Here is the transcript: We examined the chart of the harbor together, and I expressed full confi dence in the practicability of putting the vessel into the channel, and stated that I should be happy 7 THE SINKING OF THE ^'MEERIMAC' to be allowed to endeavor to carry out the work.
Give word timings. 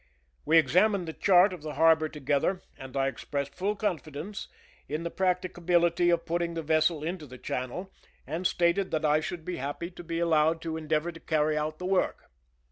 We 0.45 0.57
examined 0.57 1.07
the 1.07 1.13
chart 1.13 1.53
of 1.53 1.61
the 1.61 1.75
harbor 1.75 2.09
together, 2.09 2.63
and 2.75 2.97
I 2.97 3.05
expressed 3.07 3.53
full 3.53 3.75
confi 3.77 4.11
dence 4.11 4.47
in 4.89 5.03
the 5.03 5.11
practicability 5.11 6.09
of 6.09 6.25
putting 6.25 6.55
the 6.55 6.63
vessel 6.63 7.03
into 7.03 7.27
the 7.27 7.37
channel, 7.37 7.93
and 8.25 8.47
stated 8.47 8.89
that 8.89 9.05
I 9.05 9.19
should 9.19 9.45
be 9.45 9.57
happy 9.57 9.89
7 9.89 9.89
THE 9.89 9.89
SINKING 9.89 9.91
OF 9.91 9.93
THE 9.93 9.93
^'MEERIMAC' 9.93 9.95
to 9.97 10.03
be 10.15 10.19
allowed 10.19 10.61
to 10.63 10.77
endeavor 10.77 11.11
to 11.11 11.19
carry 11.19 11.55
out 11.55 11.77
the 11.77 11.85
work. 11.85 12.31